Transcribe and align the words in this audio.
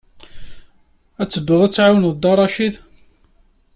I 1.21 1.23
tedduḍ 1.31 1.61
ad 1.63 1.71
tɛawneḍ 1.73 2.13
Dda 2.15 2.33
Racid? 2.37 2.75